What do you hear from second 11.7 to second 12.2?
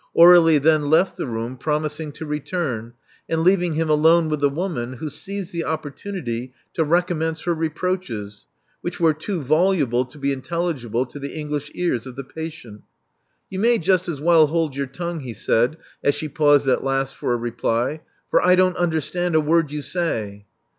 ears of